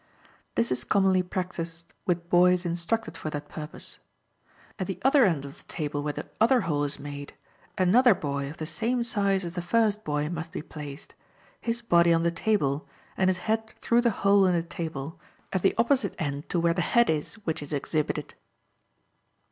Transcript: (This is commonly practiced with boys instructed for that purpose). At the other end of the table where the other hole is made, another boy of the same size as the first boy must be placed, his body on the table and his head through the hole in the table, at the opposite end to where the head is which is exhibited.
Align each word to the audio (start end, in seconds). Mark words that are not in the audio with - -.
(This 0.55 0.71
is 0.71 0.83
commonly 0.83 1.21
practiced 1.21 1.93
with 2.07 2.27
boys 2.27 2.65
instructed 2.65 3.15
for 3.15 3.29
that 3.29 3.47
purpose). 3.49 3.99
At 4.79 4.87
the 4.87 4.97
other 5.05 5.25
end 5.25 5.45
of 5.45 5.59
the 5.59 5.63
table 5.65 6.01
where 6.01 6.11
the 6.13 6.27
other 6.41 6.61
hole 6.61 6.83
is 6.83 6.97
made, 6.97 7.35
another 7.77 8.15
boy 8.15 8.49
of 8.49 8.57
the 8.57 8.65
same 8.65 9.03
size 9.03 9.45
as 9.45 9.53
the 9.53 9.61
first 9.61 10.03
boy 10.03 10.27
must 10.27 10.53
be 10.53 10.63
placed, 10.63 11.13
his 11.59 11.83
body 11.83 12.11
on 12.11 12.23
the 12.23 12.31
table 12.31 12.87
and 13.15 13.29
his 13.29 13.37
head 13.45 13.79
through 13.79 14.01
the 14.01 14.09
hole 14.25 14.47
in 14.47 14.55
the 14.55 14.63
table, 14.63 15.19
at 15.53 15.61
the 15.61 15.75
opposite 15.77 16.15
end 16.17 16.49
to 16.49 16.59
where 16.59 16.73
the 16.73 16.81
head 16.81 17.07
is 17.07 17.35
which 17.45 17.61
is 17.61 17.71
exhibited. 17.71 18.33